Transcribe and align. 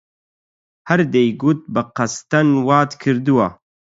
هەر 0.89 0.99
دەیگوت 1.13 1.59
بە 1.73 1.81
قەستەن 1.95 2.47
وات 2.67 2.91
کردووە! 3.01 3.47